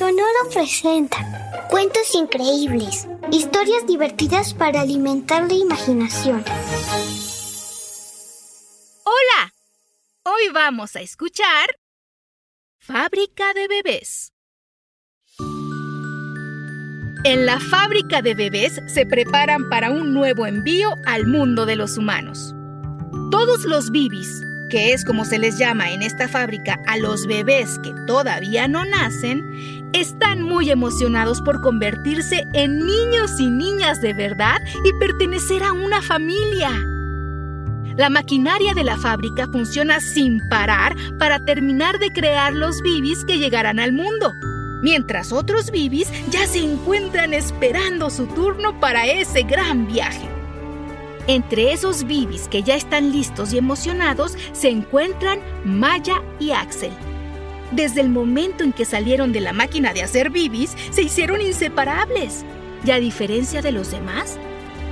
[0.00, 1.18] Sonoro presenta
[1.68, 6.42] cuentos increíbles, historias divertidas para alimentar la imaginación.
[9.04, 9.52] Hola,
[10.22, 11.68] hoy vamos a escuchar
[12.78, 14.32] Fábrica de bebés.
[17.24, 21.98] En la fábrica de bebés se preparan para un nuevo envío al mundo de los
[21.98, 22.54] humanos.
[23.30, 24.40] Todos los bibis,
[24.70, 28.86] que es como se les llama en esta fábrica a los bebés que todavía no
[28.86, 35.72] nacen, están muy emocionados por convertirse en niños y niñas de verdad y pertenecer a
[35.72, 36.70] una familia.
[37.96, 43.38] La maquinaria de la fábrica funciona sin parar para terminar de crear los bibis que
[43.38, 44.32] llegarán al mundo,
[44.82, 50.28] mientras otros bibis ya se encuentran esperando su turno para ese gran viaje.
[51.26, 56.92] Entre esos bibis que ya están listos y emocionados se encuentran Maya y Axel.
[57.72, 62.44] Desde el momento en que salieron de la máquina de hacer bibis, se hicieron inseparables.
[62.84, 64.38] Y a diferencia de los demás,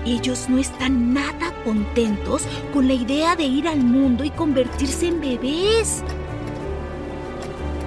[0.06, 5.20] ellos no están nada contentos con la idea de ir al mundo y convertirse en
[5.20, 6.04] bebés.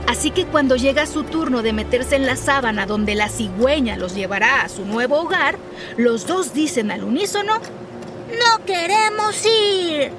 [0.08, 4.14] Así que cuando llega su turno de meterse en la sábana donde la cigüeña los
[4.14, 5.58] llevará a su nuevo hogar,
[5.96, 10.12] los dos dicen al unísono, ¡No queremos ir!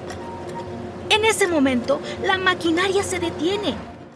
[1.11, 3.75] En ese momento, la maquinaria se detiene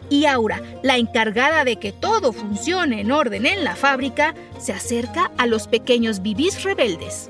[0.09, 5.31] y Aura, la encargada de que todo funcione en orden en la fábrica, se acerca
[5.37, 7.29] a los pequeños bibis rebeldes.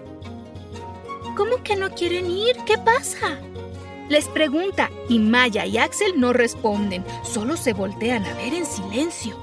[1.35, 2.55] ¿Cómo que no quieren ir?
[2.65, 3.39] ¿Qué pasa?
[4.09, 9.35] Les pregunta y Maya y Axel no responden, solo se voltean a ver en silencio.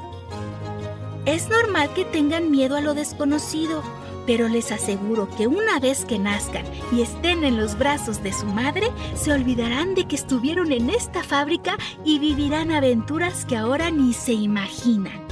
[1.27, 3.83] Es normal que tengan miedo a lo desconocido,
[4.27, 8.47] pero les aseguro que una vez que nazcan y estén en los brazos de su
[8.47, 14.13] madre, se olvidarán de que estuvieron en esta fábrica y vivirán aventuras que ahora ni
[14.13, 15.25] se imaginan.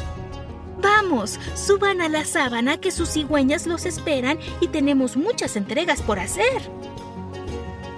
[0.81, 6.19] Vamos, suban a la sábana que sus cigüeñas los esperan y tenemos muchas entregas por
[6.19, 6.62] hacer.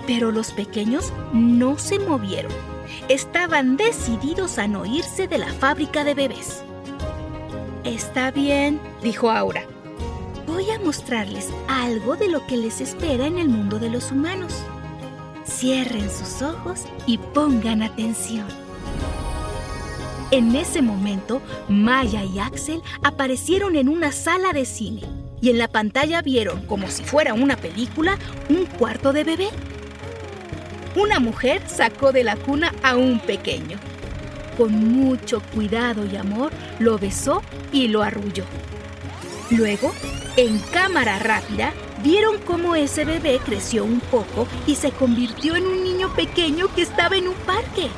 [0.07, 2.53] Pero los pequeños no se movieron.
[3.09, 6.63] Estaban decididos a no irse de la fábrica de bebés.
[7.85, 9.67] Está bien, dijo Aura
[10.65, 14.55] voy a mostrarles algo de lo que les espera en el mundo de los humanos.
[15.47, 18.47] Cierren sus ojos y pongan atención.
[20.31, 25.03] En ese momento, Maya y Axel aparecieron en una sala de cine
[25.43, 29.49] y en la pantalla vieron, como si fuera una película, un cuarto de bebé.
[30.97, 33.79] Una mujer sacó de la cuna a un pequeño.
[34.57, 38.47] Con mucho cuidado y amor, lo besó y lo arrulló.
[39.51, 39.93] Luego,
[40.37, 41.73] en cámara rápida,
[42.03, 46.83] vieron cómo ese bebé creció un poco y se convirtió en un niño pequeño que
[46.83, 47.89] estaba en un parque.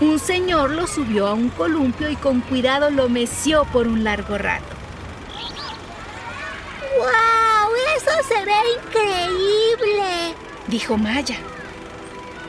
[0.00, 4.38] Un señor lo subió a un columpio y con cuidado lo meció por un largo
[4.38, 4.76] rato.
[6.98, 7.74] ¡Wow!
[7.96, 10.34] ¡Eso se ve increíble!
[10.66, 11.36] Dijo Maya.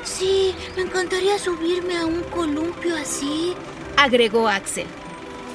[0.03, 3.53] Sí, me encantaría subirme a un columpio así,
[3.97, 4.87] agregó Axel.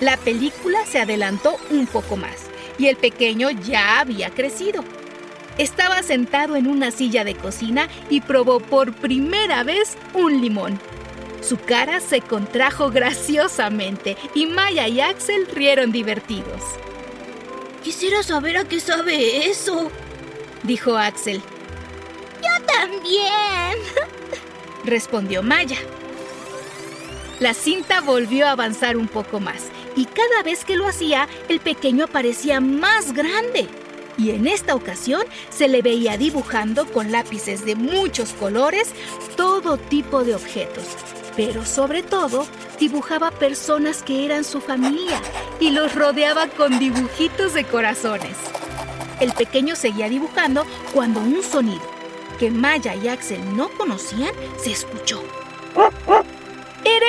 [0.00, 2.46] La película se adelantó un poco más
[2.78, 4.84] y el pequeño ya había crecido.
[5.58, 10.78] Estaba sentado en una silla de cocina y probó por primera vez un limón.
[11.40, 16.62] Su cara se contrajo graciosamente y Maya y Axel rieron divertidos.
[17.82, 19.90] Quisiera saber a qué sabe eso,
[20.64, 21.40] dijo Axel.
[22.42, 23.78] Yo también,
[24.84, 25.78] respondió Maya.
[27.38, 31.58] La cinta volvió a avanzar un poco más y cada vez que lo hacía, el
[31.58, 33.66] pequeño parecía más grande.
[34.18, 38.90] Y en esta ocasión se le veía dibujando con lápices de muchos colores
[39.36, 40.84] todo tipo de objetos.
[41.36, 42.46] Pero sobre todo,
[42.78, 45.20] dibujaba personas que eran su familia
[45.60, 48.36] y los rodeaba con dibujitos de corazones.
[49.20, 51.96] El pequeño seguía dibujando cuando un sonido
[52.38, 54.32] que Maya y Axel no conocían
[54.62, 55.22] se escuchó.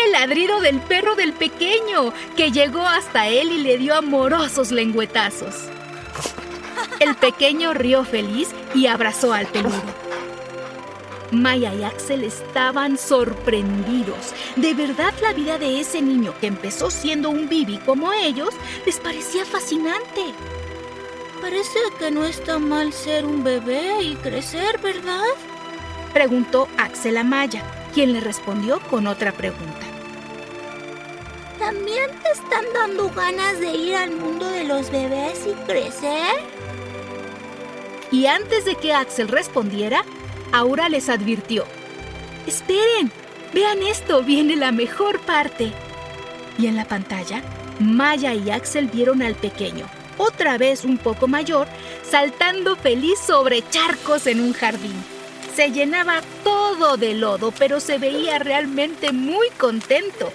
[0.07, 5.53] El ladrido del perro del pequeño, que llegó hasta él y le dio amorosos lengüetazos.
[7.01, 9.83] El pequeño rió feliz y abrazó al peludo.
[11.31, 14.33] Maya y Axel estaban sorprendidos.
[14.55, 18.51] De verdad la vida de ese niño que empezó siendo un bibi como ellos
[18.85, 20.21] les parecía fascinante.
[21.41, 25.25] Parece que no está mal ser un bebé y crecer, ¿verdad?
[26.13, 27.61] Preguntó Axel a Maya,
[27.93, 29.96] quien le respondió con otra pregunta.
[31.59, 36.35] ¿También te están dando ganas de ir al mundo de los bebés y crecer?
[38.11, 40.03] Y antes de que Axel respondiera,
[40.51, 41.65] Aura les advirtió.
[42.45, 43.11] Esperen,
[43.53, 45.71] vean esto, viene la mejor parte.
[46.59, 47.41] Y en la pantalla,
[47.79, 49.87] Maya y Axel vieron al pequeño,
[50.17, 51.67] otra vez un poco mayor,
[52.09, 54.95] saltando feliz sobre charcos en un jardín.
[55.55, 60.31] Se llenaba todo de lodo, pero se veía realmente muy contento.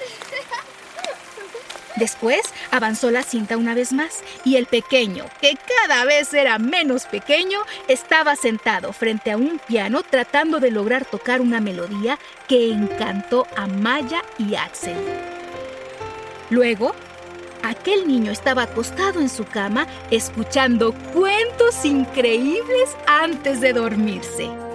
[1.96, 2.40] Después
[2.70, 7.60] avanzó la cinta una vez más y el pequeño, que cada vez era menos pequeño,
[7.88, 12.18] estaba sentado frente a un piano tratando de lograr tocar una melodía
[12.48, 14.96] que encantó a Maya y Axel.
[16.50, 16.94] Luego,
[17.62, 24.71] aquel niño estaba acostado en su cama escuchando cuentos increíbles antes de dormirse.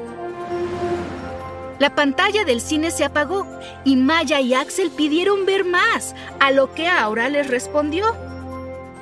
[1.80, 3.46] La pantalla del cine se apagó
[3.84, 8.16] y Maya y Axel pidieron ver más, a lo que Aura les respondió.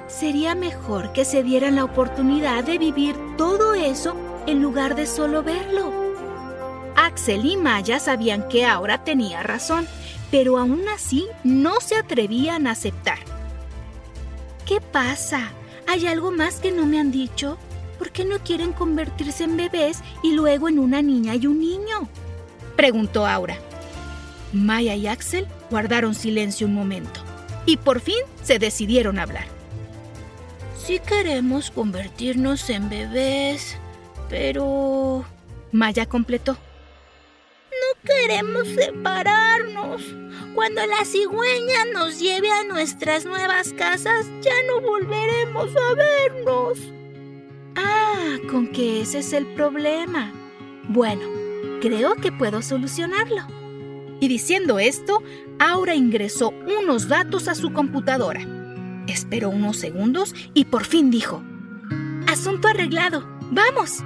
[0.08, 5.42] Sería mejor que se dieran la oportunidad de vivir todo eso en lugar de solo
[5.42, 5.94] verlo.
[6.96, 9.88] Axel y Maya sabían que Aura tenía razón,
[10.30, 13.20] pero aún así no se atrevían a aceptar.
[14.66, 15.52] ¿Qué pasa?
[15.88, 17.58] ¿Hay algo más que no me han dicho?
[17.98, 22.10] ¿Por qué no quieren convertirse en bebés y luego en una niña y un niño?
[22.76, 23.58] Preguntó Aura.
[24.54, 27.22] Maya y Axel guardaron silencio un momento
[27.66, 29.48] y por fin se decidieron a hablar.
[30.78, 33.78] Sí queremos convertirnos en bebés,
[34.30, 35.26] pero...
[35.72, 36.54] Maya completó.
[36.54, 40.02] No queremos separarnos.
[40.54, 46.80] Cuando la cigüeña nos lleve a nuestras nuevas casas, ya no volveremos a vernos.
[47.76, 50.32] Ah, con que ese es el problema.
[50.88, 51.28] Bueno,
[51.86, 53.44] Creo que puedo solucionarlo.
[54.20, 55.22] Y diciendo esto,
[55.60, 56.52] Aura ingresó
[56.82, 58.42] unos datos a su computadora.
[59.06, 61.44] Esperó unos segundos y por fin dijo,
[62.26, 64.00] Asunto arreglado, vamos.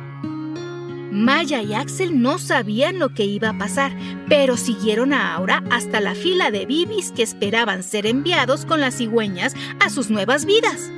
[1.10, 3.96] Maya y Axel no sabían lo que iba a pasar,
[4.28, 8.98] pero siguieron a Aura hasta la fila de bibis que esperaban ser enviados con las
[8.98, 10.92] cigüeñas a sus nuevas vidas.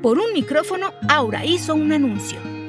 [0.00, 2.61] Por un micrófono, Aura hizo un anuncio.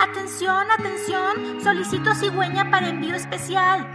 [0.00, 3.86] Atención, atención, solicito cigüeña para envío especial.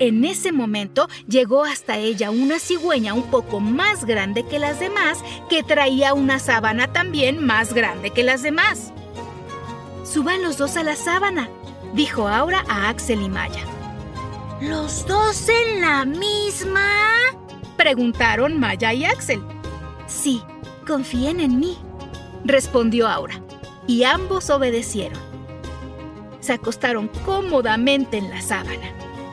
[0.00, 5.22] En ese momento llegó hasta ella una cigüeña un poco más grande que las demás,
[5.48, 8.92] que traía una sábana también más grande que las demás.
[10.02, 11.48] Suban los dos a la sábana,
[11.94, 13.62] dijo Aura a Axel y Maya.
[14.60, 16.90] ¿Los dos en la misma?
[17.76, 19.40] Preguntaron Maya y Axel.
[20.08, 20.42] Sí,
[20.84, 21.78] confíen en mí,
[22.44, 23.40] respondió Aura
[23.88, 25.18] y ambos obedecieron.
[26.38, 28.92] Se acostaron cómodamente en la sábana.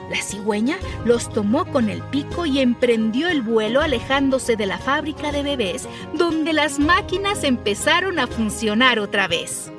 [0.09, 5.31] La cigüeña los tomó con el pico y emprendió el vuelo alejándose de la fábrica
[5.31, 9.71] de bebés, donde las máquinas empezaron a funcionar otra vez.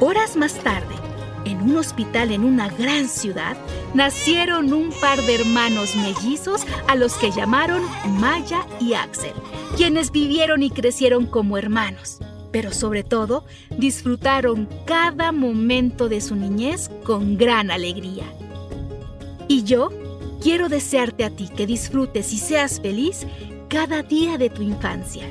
[0.00, 0.94] Horas más tarde,
[1.44, 3.56] en un hospital en una gran ciudad,
[3.94, 7.82] nacieron un par de hermanos mellizos a los que llamaron
[8.18, 9.34] Maya y Axel,
[9.76, 12.18] quienes vivieron y crecieron como hermanos
[12.52, 13.44] pero sobre todo
[13.78, 18.24] disfrutaron cada momento de su niñez con gran alegría.
[19.48, 19.90] Y yo
[20.42, 23.26] quiero desearte a ti que disfrutes y seas feliz
[23.68, 25.24] cada día de tu infancia.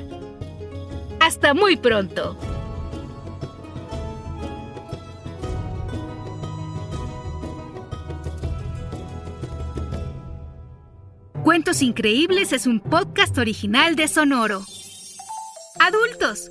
[1.20, 2.36] Hasta muy pronto.
[11.44, 14.62] Cuentos Increíbles es un podcast original de Sonoro.
[15.80, 16.50] Adultos